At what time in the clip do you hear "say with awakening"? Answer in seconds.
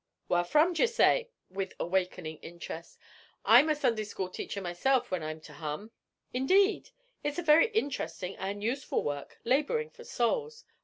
0.87-2.37